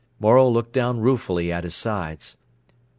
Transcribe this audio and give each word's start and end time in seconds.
Morel 0.19 0.51
looked 0.51 0.73
down 0.73 0.99
ruefully 0.99 1.51
at 1.51 1.63
his 1.63 1.75
sides. 1.75 2.35